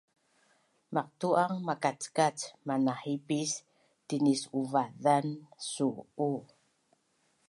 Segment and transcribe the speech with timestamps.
[0.95, 3.51] maqtu’ang makackac manahipis
[4.07, 5.27] tinisuva’azan
[5.71, 6.29] su’u